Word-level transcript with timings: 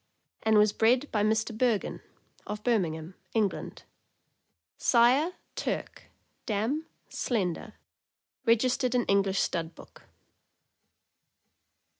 and 0.41 0.57
was 0.57 0.73
bred 0.73 1.07
by 1.11 1.21
Mr. 1.21 1.55
Bergon, 1.55 2.01
of 2.47 2.63
Birmingham, 2.63 3.13
England; 3.35 3.83
sire, 4.79 5.33
Turk; 5.55 6.05
dam, 6.47 6.87
Slendor; 7.11 7.73
reg 8.43 8.59
istered 8.61 8.95
in 8.95 9.05
English 9.05 9.39
Stud 9.39 9.75
Book. 9.75 10.05